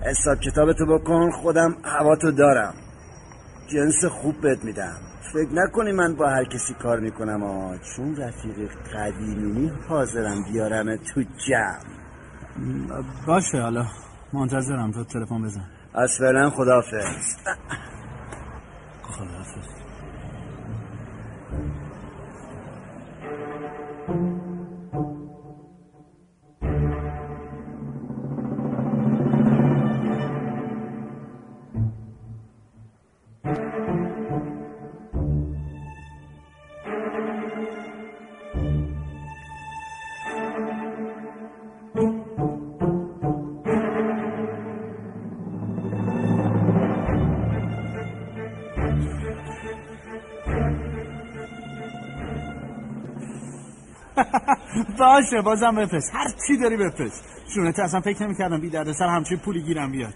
حساب 0.05 0.39
کتابتو 0.39 0.85
بکن 0.85 1.31
خودم 1.31 1.75
هواتو 1.83 2.31
دارم. 2.31 2.73
جنس 3.67 4.05
خوب 4.05 4.41
بهت 4.41 4.65
میدم. 4.65 4.97
فکر 5.33 5.53
نکنی 5.53 5.91
من 5.91 6.15
با 6.15 6.29
هر 6.29 6.43
کسی 6.43 6.73
کار 6.73 6.99
می‌کنم 6.99 7.43
آه. 7.43 7.77
چون 7.95 8.15
رفیق 8.15 8.69
قدیمی 8.95 9.71
حاضرم 9.89 10.43
بیارم 10.51 10.95
تو 10.95 11.23
جمع. 11.47 13.03
باشه 13.27 13.61
حالا 13.61 13.85
منتظرم 14.33 14.91
تو 14.91 15.03
تلفن 15.03 15.43
بزن. 15.43 15.63
از 15.93 16.17
فعلا 16.19 16.49
خداحافظ. 16.49 17.37
خداحافظ. 19.03 19.76
باشه 54.97 55.41
بازم 55.41 55.75
بفرست. 55.75 56.11
هر 56.15 56.27
چی 56.47 56.57
داری 56.57 56.77
بفرست. 56.77 57.23
جونت 57.55 57.79
اصلا 57.79 58.01
فکر 58.01 58.23
نمی‌کردم 58.23 58.61
بی 58.61 58.69
درد 58.69 58.91
سر 58.91 59.07
همچین 59.07 59.37
پولی 59.37 59.61
گیرم 59.63 59.91
بیاد. 59.91 60.13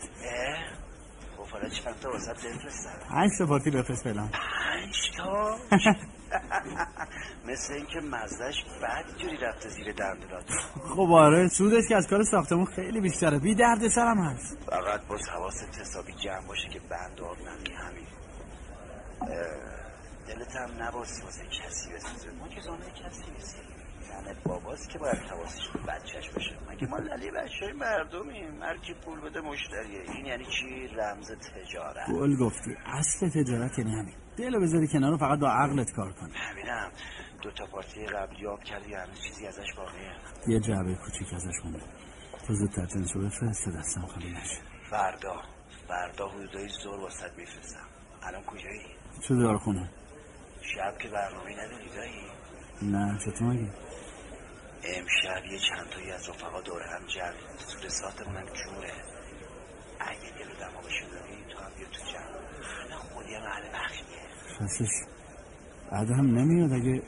خب 1.37 1.47
حالا 1.51 1.69
چند 1.69 1.99
تا 2.01 2.09
واسه 2.09 2.33
بفرستم؟ 2.33 2.89
پنج 3.09 3.31
تا 3.39 3.45
پارتی 3.45 3.71
بفرست 3.71 4.03
فعلا. 4.03 4.21
پنج 4.21 4.93
تا؟ 5.17 5.57
مثل 7.47 7.73
اینکه 7.73 7.99
مزدش 7.99 8.63
بد 8.81 9.17
جوری 9.17 9.37
رفته 9.37 9.69
زیر 9.69 9.91
دندونات. 9.93 10.49
خب 10.95 11.11
آره 11.11 11.47
سودش 11.47 11.87
که 11.89 11.95
از 11.95 12.07
کار 12.07 12.23
ساختمون 12.23 12.65
خیلی 12.65 13.01
بیشتره. 13.01 13.39
بی 13.39 13.55
درد 13.55 13.87
سرم 13.87 14.17
هست. 14.17 14.57
فقط 14.65 15.07
باز 15.07 15.29
حواست 15.29 15.79
حسابی 15.81 16.13
جمع 16.13 16.47
باشه 16.47 16.69
که 16.69 16.79
بند 16.79 17.21
آب 17.21 17.37
نمی 17.37 17.75
همین. 17.75 18.07
دلت 20.27 20.55
هم 20.55 20.83
نباسی 20.83 21.21
واسه 21.21 21.43
کسی 21.45 21.93
بسوزه. 21.93 22.31
ما 22.39 22.47
که 22.47 22.61
زانه 22.61 22.85
کسی 22.85 23.31
نیستیم. 23.37 23.80
زن 24.11 24.35
باباست 24.45 24.89
که 24.89 24.99
باید 24.99 25.17
حواسش 25.17 25.67
به 25.73 25.79
بچهش 25.79 26.29
باشه. 26.29 26.57
مگه 26.69 26.87
ما 26.87 26.97
للی 26.97 27.31
بچه 27.31 27.65
های 27.65 27.73
مردمیم؟ 27.73 28.63
هر 28.63 28.77
کی 28.77 28.93
پول 28.93 29.19
بده 29.21 29.41
مشتریه. 29.41 30.01
این 30.15 30.25
یعنی 30.25 30.45
چی؟ 30.45 30.87
رمز 30.87 31.31
تجارت. 31.31 32.09
گل 32.09 32.35
گفتی 32.35 32.77
اصل 32.85 33.29
تجارت 33.29 33.79
یعنی 33.79 33.91
همین. 33.91 34.15
دلو 34.37 34.59
بذاری 34.61 34.87
کنار 34.87 35.13
و 35.13 35.17
فقط 35.17 35.39
با 35.39 35.47
عقلت 35.51 35.91
کار 35.91 36.11
کن 36.13 36.29
همینم. 36.33 36.91
دو 37.41 37.51
تا 37.51 37.65
پارتی 37.65 38.05
قبلی 38.05 38.47
آب 38.47 38.63
کردی 38.63 38.93
هنوز 38.93 39.21
چیزی 39.21 39.47
ازش 39.47 39.73
باقیه. 39.77 40.11
یه 40.47 40.59
جعبه 40.59 40.95
کوچیک 40.95 41.33
ازش 41.33 41.55
مونده. 41.63 41.79
تو 42.47 42.53
زودتر 42.53 42.85
جنسو 42.85 43.19
بفرست 43.19 43.69
دستم 43.69 44.05
خالی 44.05 44.31
نشه. 44.31 44.57
فردا. 44.89 45.41
فردا 45.87 46.27
حدودای 46.27 46.67
زور 46.83 46.99
واسط 46.99 47.31
میفرستم. 47.37 47.87
الان 48.23 48.43
کجایی؟ 48.43 48.87
تو 49.27 49.35
دارخونه. 49.39 49.89
شب 50.75 50.97
که 50.97 51.09
برنامه 51.09 51.51
نداری 51.51 51.89
دایی؟ 51.95 52.21
نه 52.81 53.17
چطور 53.25 53.47
مگه؟ 53.47 53.69
امشب 54.83 55.45
یه 55.51 55.59
چند 55.59 55.89
تایی 55.89 56.11
از 56.11 56.29
رفقا 56.29 56.61
دور 56.61 56.81
هم 56.83 57.05
جمع 57.07 57.57
سور 57.57 57.89
ساعتمونم 57.89 58.45
جوره 58.45 58.93
اگه 59.99 60.29
دل 60.39 60.51
و 60.51 60.55
دماغشو 60.59 61.05
داری 61.11 61.43
تو 61.53 61.59
هم 61.63 61.71
بیا 61.77 61.87
تو 61.87 62.11
جمع. 62.11 62.23
همه 62.63 62.95
خودی 62.95 63.33
هم 63.35 63.41
اهل 63.43 63.63
بخشیه 63.73 64.21
راستش 64.61 64.89
بعد 65.91 66.11
هم 66.11 66.25
نمیاد. 66.25 66.73
اگه 66.73 67.01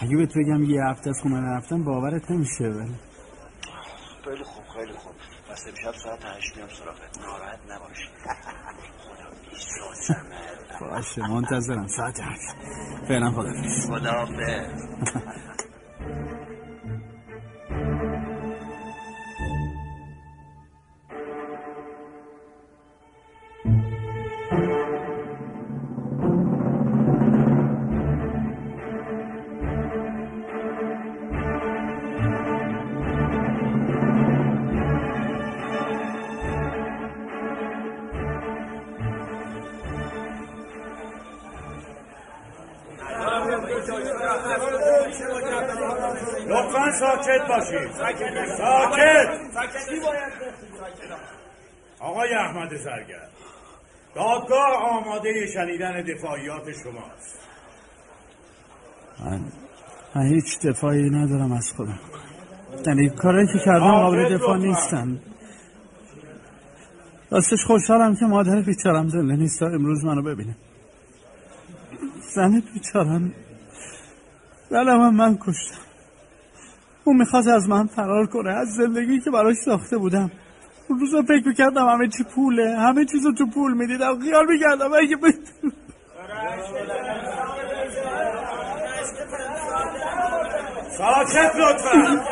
اگه 0.00 0.16
بهت 0.16 0.30
بگم 0.38 0.62
یه 0.64 0.84
هفته 0.84 1.10
از 1.10 1.20
خونه 1.22 1.40
نرفتم 1.40 1.84
باورت 1.84 2.30
نمیشه 2.30 2.64
ولی. 2.64 2.94
خیلی 4.24 4.44
خوب 4.44 4.64
خیلی 4.74 4.92
خوب. 4.92 5.12
پس 5.50 5.66
امشب 5.68 5.92
ساعت 6.04 6.24
هشت 6.24 6.56
میام 6.56 6.68
سراغت. 6.68 7.18
ناراحت 7.18 7.58
نباش. 7.68 8.08
خدا 10.78 10.90
باشه 10.90 11.28
منتظرم. 11.28 11.86
ساعت 11.86 12.20
هشت. 12.20 12.56
فعلا 13.08 13.30
خدا 13.30 13.52
خداحافظ. 13.88 14.32
لطفا 46.48 46.92
ساکت 47.00 47.48
باشید. 47.48 47.90
ساکت. 48.58 49.28
آقای 52.00 52.34
احمد 52.34 52.76
زرگر 52.76 53.28
دادگاه 54.14 54.76
آماده 54.90 55.46
شنیدن 55.46 56.02
دفاعیات 56.02 56.72
شماست. 56.72 57.38
من, 59.24 59.40
من 60.14 60.26
هیچ 60.26 60.60
دفاعی 60.60 61.10
ندارم 61.10 61.52
از 61.52 61.72
خودم. 61.76 61.98
یعنی 62.86 63.10
کارایی 63.10 63.46
که 63.46 63.58
کردم 63.64 63.92
قابل 63.92 64.36
دفاع 64.36 64.56
نیستن. 64.56 65.18
راستش 67.30 67.64
خوشحالم 67.66 68.16
که 68.16 68.26
مادر 68.26 68.60
بیچارم 68.60 69.08
زنده 69.08 69.36
نیست. 69.36 69.62
امروز 69.62 70.04
منو 70.04 70.22
ببینه. 70.22 70.56
زن 72.34 72.62
بیچارم. 72.74 73.32
دلم 74.72 75.14
من 75.14 75.38
کشتم. 75.40 75.82
اون 77.04 77.16
می‌خواست 77.16 77.48
از 77.48 77.68
من 77.68 77.86
فرار 77.86 78.26
کنه. 78.26 78.50
از 78.50 78.68
زندگی 78.68 79.20
که 79.20 79.30
براش 79.30 79.56
ساخته 79.64 79.98
بودم. 79.98 80.30
اون 80.88 81.00
روزا 81.00 81.22
فکر 81.22 81.48
می‌کردم 81.48 81.88
همه 81.88 82.08
چی 82.08 82.24
پوله. 82.24 82.78
همه 82.78 83.04
چیزو 83.04 83.32
تو 83.32 83.46
پول 83.46 83.74
می‌دیدم. 83.74 84.20
خیال 84.20 84.46
می‌کردم 84.46 84.92
اگه 84.92 85.16
بت... 85.16 85.34
ساکت 90.98 91.56
لطفا. 91.56 92.22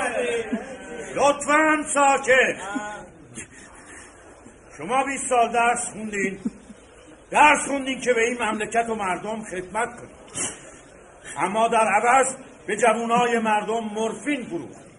لطفا 1.16 1.82
ساکت. 1.94 2.56
شما 4.78 5.04
20 5.04 5.28
سال 5.28 5.52
درس 5.52 5.90
خوندین. 5.92 6.38
درس 7.30 7.68
خوندین 7.68 8.00
که 8.00 8.12
به 8.12 8.20
این 8.20 8.42
مملکت 8.42 8.88
و 8.88 8.94
مردم 8.94 9.42
خدمت 9.42 9.96
کنید 9.96 10.19
اما 11.38 11.68
در 11.68 11.88
عوض 11.88 12.36
به 12.66 12.76
جوانای 12.76 13.38
مردم 13.38 13.80
مورفین 13.80 14.44
فروخت 14.44 14.90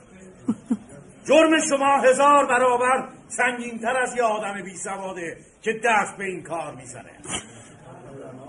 جرم 1.28 1.60
شما 1.70 1.98
هزار 1.98 2.46
برابر 2.46 3.08
سنگینتر 3.28 3.98
از 3.98 4.16
یه 4.18 4.24
آدم 4.24 4.64
بی 4.64 4.76
سواده 4.76 5.38
که 5.62 5.72
دست 5.84 6.18
به 6.18 6.24
این 6.24 6.44
کار 6.44 6.76
می‌زنه. 6.76 7.12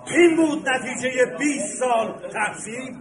این 0.07 0.37
بود 0.37 0.69
نتیجه 0.69 1.37
20 1.39 1.79
سال 1.79 2.31
تحصیل. 2.33 2.97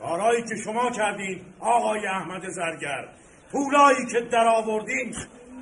کارهایی 0.00 0.42
که 0.42 0.56
شما 0.64 0.90
کردین 0.90 1.40
آقای 1.60 2.06
احمد 2.06 2.48
زرگر 2.48 3.08
پولایی 3.52 4.06
که 4.06 4.20
در 4.20 4.48
آوردین 4.48 5.14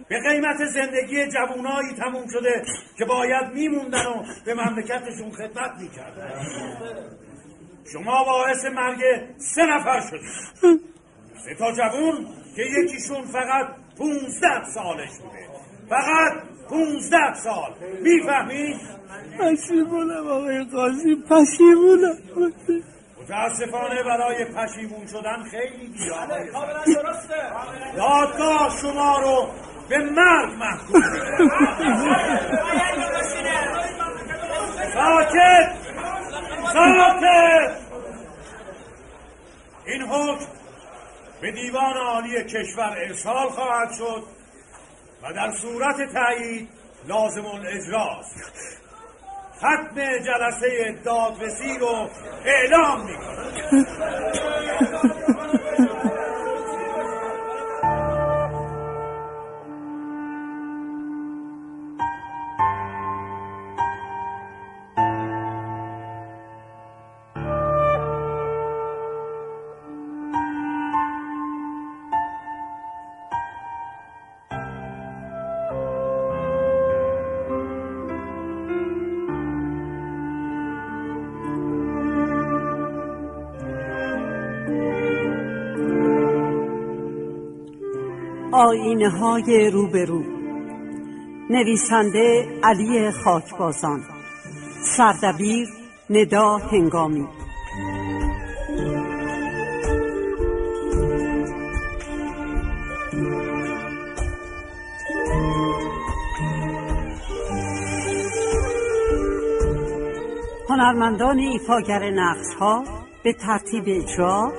به 0.08 0.20
قیمت 0.28 0.64
زندگی 0.64 1.26
جوانایی 1.28 1.94
تموم 1.98 2.28
شده 2.32 2.62
که 2.98 3.04
باید 3.04 3.52
میموندن 3.54 4.06
و 4.06 4.22
به 4.46 4.54
مملکتشون 4.54 5.30
خدمت 5.30 5.72
می‌کردن. 5.80 6.32
شما 7.92 8.24
باعث 8.24 8.64
مرگ 8.64 8.98
سه 9.36 9.66
نفر 9.66 10.00
شدید 10.10 10.80
سه 11.44 11.54
تا 11.58 11.72
جوون 11.72 12.26
که 12.56 12.62
یکیشون 12.62 13.24
فقط 13.24 13.66
پونزده 13.98 14.64
سالش 14.74 15.10
بوده. 15.18 15.48
فقط 15.88 16.32
پونزده 16.68 17.34
سال. 17.34 17.74
می‌فهمید؟ 18.02 18.76
پشیمونم 19.38 20.26
آقای 20.26 20.64
قاضی 20.64 21.16
پشیمونم 21.16 22.16
متاسفانه 23.22 24.02
برای 24.02 24.44
پشیمون 24.44 25.06
شدن 25.06 25.42
خیلی 25.50 25.88
دیار 25.88 26.26
دادگاه 27.96 28.76
شما 28.82 29.18
رو 29.18 29.48
به 29.88 29.98
مرگ 29.98 30.52
محکوم 30.58 31.02
ساکت! 34.94 35.77
ساکت 36.72 37.78
این 39.86 40.02
حکم 40.02 40.46
به 41.40 41.52
دیوان 41.52 41.96
عالی 41.96 42.44
کشور 42.44 42.96
ارسال 42.98 43.48
خواهد 43.48 43.92
شد 43.98 44.22
و 45.22 45.32
در 45.32 45.50
صورت 45.62 46.12
تایید 46.12 46.68
لازم 47.08 47.46
الاجراست 47.46 48.34
ختم 49.56 50.18
جلسه 50.18 50.98
دادرسی 51.04 51.78
رو 51.78 52.10
اعلام 52.44 53.06
می‌کنم. 53.06 53.52
آینه 89.08 89.18
های 89.18 89.70
روبرو. 89.70 90.22
نویسنده 91.50 92.46
علی 92.62 93.10
خاکبازان. 93.10 94.04
سردبیر 94.96 95.68
ندا 96.10 96.58
هنگامی. 96.58 97.26
هنرمندان 110.68 111.38
ایفاگر 111.38 112.10
نقش 112.10 112.54
ها 112.60 112.84
به 113.24 113.32
ترتیب 113.32 113.84
اجرا 113.86 114.52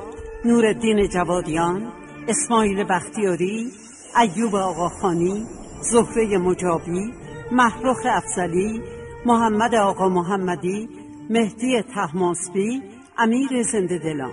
نورالدین 0.45 1.07
جوادیان 1.07 1.91
اسماعیل 2.27 2.83
بختیاری 2.83 3.71
ایوب 4.17 4.55
آقاخانی 4.55 5.45
زهره 5.81 6.37
مجابی 6.37 7.13
محروخ 7.51 8.05
افزلی 8.05 8.81
محمد 9.25 9.75
آقا 9.75 10.09
محمدی 10.09 10.89
مهدی 11.29 11.81
تحماسبی 11.81 12.83
امیر 13.17 13.63
زنده 13.63 13.97
دلان. 13.97 14.31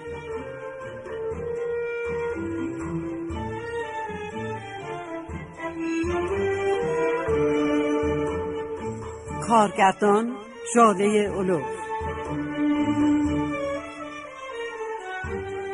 کارگردان 9.48 10.36
جاله 10.74 11.04
اولو 11.04 11.60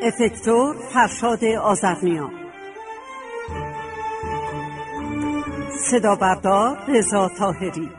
افکتور 0.03 0.77
فرشاد 0.95 1.45
آزرنیان 1.45 2.42
صدا 5.91 6.15
بردار 6.15 6.79
رضا 6.89 7.29
تاهری 7.39 7.91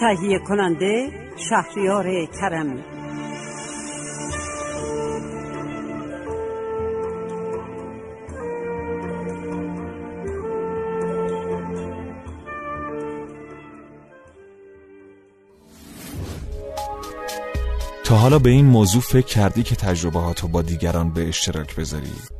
تهیه 0.00 0.38
کننده 0.38 1.08
شهریار 1.50 2.26
کرمی 2.40 2.84
تا 18.04 18.16
حالا 18.16 18.38
به 18.38 18.50
این 18.50 18.66
موضوع 18.66 19.02
فکر 19.02 19.26
کردی 19.26 19.62
که 19.62 19.76
تجربه 19.76 20.18
با 20.52 20.62
دیگران 20.62 21.10
به 21.10 21.28
اشتراک 21.28 21.76
بذاری؟ 21.76 22.39